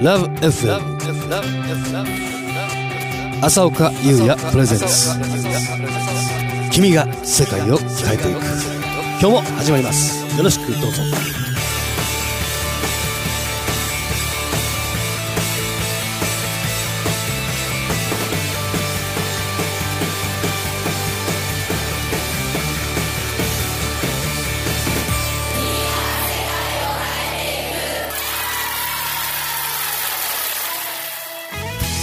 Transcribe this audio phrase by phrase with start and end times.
[0.00, 0.80] LoveFM
[3.42, 5.10] 朝岡優也プレゼンツ
[6.72, 8.40] 君が世界を変えていく。
[9.20, 10.36] 今日も始まります。
[10.36, 11.02] よろしくどうぞ。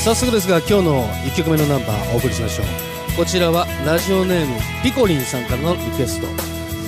[0.07, 2.65] 早速ですが今日の1曲目のナンバーお送りしましょう。
[3.17, 6.27] こちらはラジオネームピコリンさんからのリクエスト、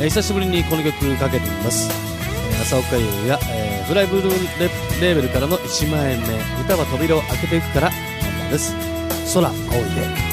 [0.01, 4.69] えー久しぶりにこの曲かけてみます、えー浅岡優や、えーフライブルーレ
[5.01, 6.27] レーベルからの1万円目。
[6.63, 7.99] 歌は扉を開けていくからナン
[8.39, 8.73] バーです。
[9.33, 10.28] 空青いで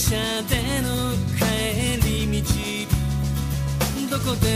[0.00, 0.16] 車
[0.48, 4.46] での帰り道どこで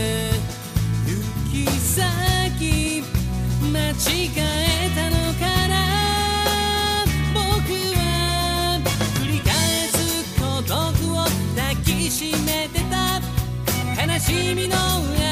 [1.05, 1.13] 行
[1.51, 3.03] き先
[3.71, 3.93] 間違
[4.37, 5.73] えたのかな
[7.31, 7.37] 僕
[7.95, 8.81] は
[9.19, 9.53] 繰り返
[9.89, 9.95] す
[10.39, 10.73] 孤独
[11.13, 11.15] を
[11.55, 13.21] 抱きしめてた。
[14.03, 14.75] 悲しみの
[15.13, 15.24] 上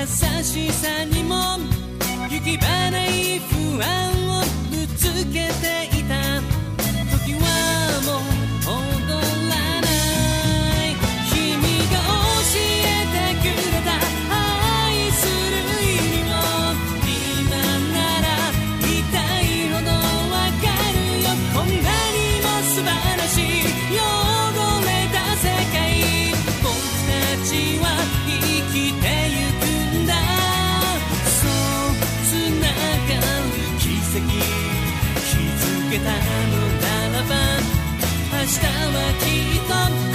[0.00, 0.06] 優
[0.42, 1.58] しさにも
[2.28, 5.99] 行き場ない不安をぶつけていた
[39.40, 40.09] は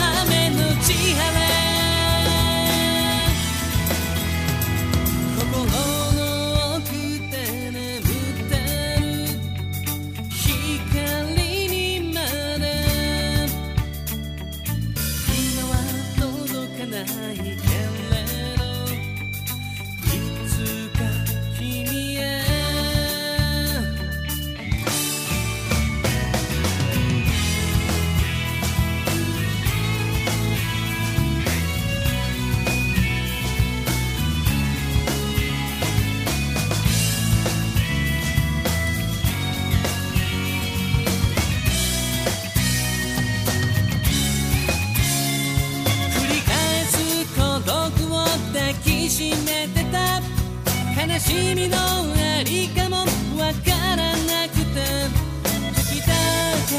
[49.16, 50.20] しめてた。
[51.02, 52.98] 悲しみのありかも
[53.40, 54.84] わからなくて。
[55.74, 56.12] 時だ
[56.68, 56.76] け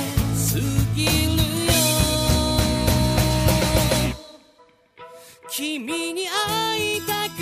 [0.52, 0.60] 過
[0.94, 1.10] ぎる
[1.64, 1.72] よ。
[5.48, 7.40] 君に会いたく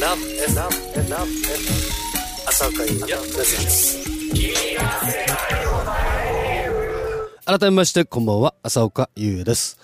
[0.00, 0.16] 朝
[2.68, 3.98] 岡優也プレゼンツ
[7.44, 8.54] 改めましてこんばんは。
[8.62, 9.78] 朝岡優也です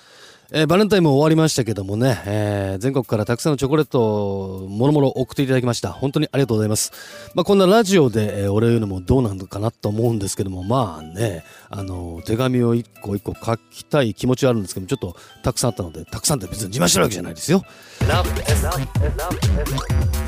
[0.52, 5.90] えーバレンタインも終わりましたけどもね、えー全国からたくさんのチョコレートをもろもろ送っていただきました。
[5.90, 6.92] 本当にありがとうございます。
[7.34, 17.62] まあ、こんなラジオで、えーお礼言うのもどうなのかなと思うんですけども、まあね、あの手紙を一個一個書きたい気持ちはあるんですけども、ちょっとたくさんあったので、たくさんって別に自慢してるわけじゃないですよ。
[18.08, 18.30] ラブ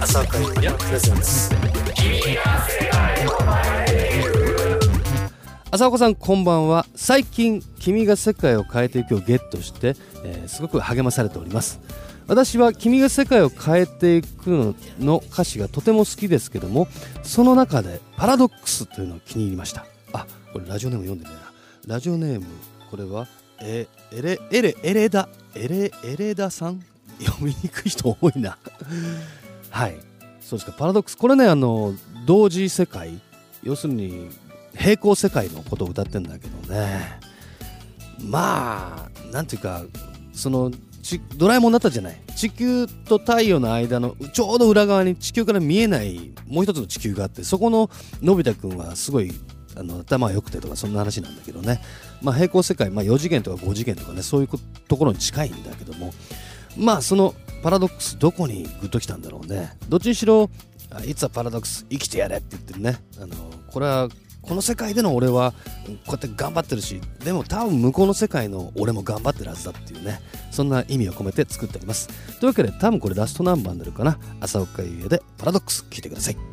[0.00, 1.50] 朝岡優也プレゼンツ。
[5.70, 6.87] 浅岡さんこんばんは。
[6.94, 11.79] 最近「君が世界を変えていく」をゲットして、えーすごく励まされております。
[12.26, 16.88] 私は「君が世界を変えていくの」の歌詞がとても好きですけども
[17.23, 19.85] その中で「パラドックス」というのを気に入りました。
[20.15, 21.37] あこれラジオネーム読んでね
[21.87, 21.94] えな。
[21.97, 22.47] ラジオネーム
[22.91, 23.26] これは
[23.61, 26.82] えエレエレエレダエレエレダさん？
[27.20, 28.56] 読みにくい人多いな。
[29.70, 29.99] はい。
[30.41, 30.76] そうですか。
[30.79, 31.19] パラドックス。
[31.19, 31.94] これねあの
[32.25, 33.20] 同時世界。
[33.62, 34.31] 要するに
[34.78, 37.20] 平行世界のことを歌ってんだけどね。
[38.22, 39.82] まあなんていうか
[40.32, 40.70] その
[41.36, 42.20] ドラえもんだったじゃない。
[42.36, 47.90] 地球と太陽の間のちょうど裏側に地球から見えないもう一つの地球があってそこの
[48.22, 49.32] のび太くんはすごい
[49.76, 51.81] あの頭が良くてとかそんな話なんだけどね、
[52.22, 54.48] まあ、平行世界、まあ、4次元とか5次元とかねそういう
[54.86, 56.12] ところに近いんだけども。
[56.76, 59.76] まあそのパラドックスどこにグッときたんだろうね。
[59.88, 60.48] どっちにしろ
[61.04, 62.98] いつはパラドックス生きてやれって言ってるね。
[63.20, 63.34] あの
[63.72, 64.08] これは
[64.48, 65.56] この世界での俺はこ
[65.88, 72.08] うやって頑張ってるしでも多分向こうの世界の俺も頑張ってるはずだっていうねそんな意味を込めて作っております。
[72.40, 74.18] というわけで多分これラストナンバーになるかな。
[74.40, 75.86] 朝岡優也でパラドックス。
[75.90, 76.47] 聞いてください。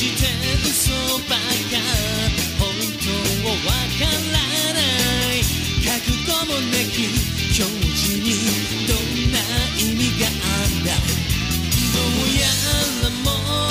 [0.00, 0.24] して
[0.64, 0.96] 嘘
[1.28, 1.76] ばか
[2.58, 2.72] 本
[3.04, 3.12] 当
[3.46, 3.68] はわ
[4.00, 4.40] から
[4.72, 4.80] な
[5.34, 5.44] い。
[5.84, 5.92] 覚
[6.24, 7.12] 悟もなき
[7.52, 8.32] 境地に
[8.88, 8.96] どん
[9.30, 9.36] な
[9.76, 10.88] 意味があんだ。
[11.92, 12.48] どうや
[13.02, 13.28] らも
[13.66, 13.69] う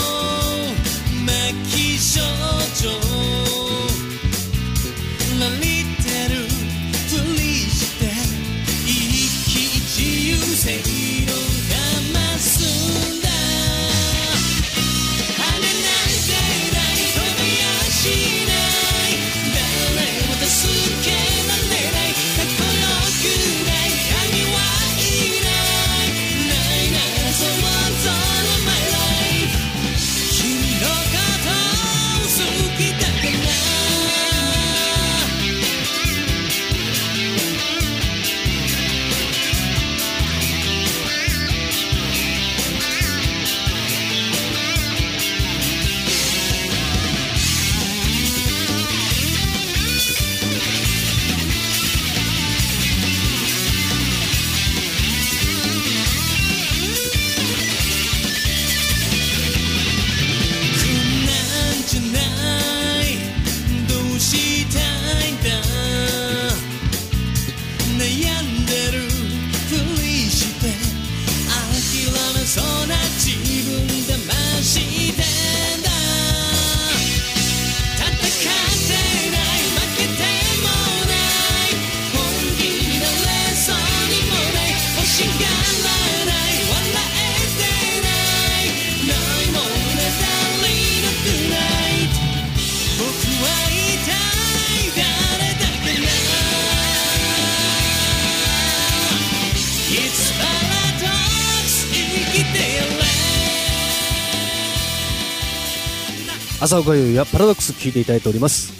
[106.62, 108.74] 朝岡優やパラドックス聞いていただいております。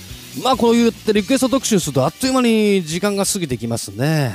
[0.44, 4.34] まあこう言ってリクエスト特集するとあっという間に時間が過ぎてきますね。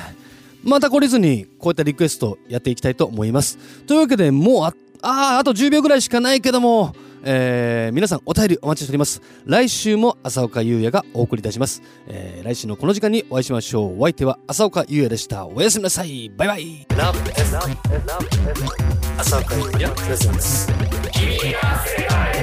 [0.63, 3.59] また懲りずにこういったリクエストやっていきたいと思います。
[3.87, 4.73] というわけでもうあ
[5.03, 9.21] ああと10秒ぐらいしかないけどもえー皆さんお便りお待ちしております。
[9.45, 14.01] 来週も朝岡優也がお送りいたします、えー来週のこの時間にお会いしましょう。
[14.01, 15.47] お相手は朝岡優也でした。
[15.47, 16.31] おやすみなさい。
[16.35, 16.87] バイバイ。
[19.19, 20.67] 朝岡優也プレゼンツ。
[21.13, 22.34] 君が世界